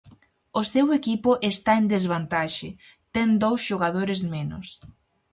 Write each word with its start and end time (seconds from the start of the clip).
O 0.59 0.61
seu 0.73 0.87
equipo 0.99 1.31
está 1.51 1.71
en 1.79 1.85
desvantaxe, 1.93 2.69
ten 3.15 3.27
dous 3.43 3.59
xogadores 3.67 4.21
menos. 4.35 4.67